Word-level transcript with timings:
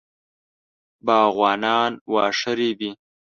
باغوانان 1.05 1.91
واښه 2.13 2.51
رېبي. 2.59 2.89